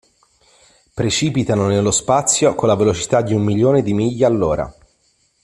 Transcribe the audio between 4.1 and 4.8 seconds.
all'ora.